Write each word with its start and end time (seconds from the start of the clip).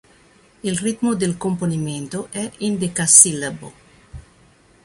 Il 0.63 0.79
ritmo 0.79 1.13
del 1.13 1.37
componimento 1.37 2.29
è 2.31 2.51
endecasillabo. 2.57 3.71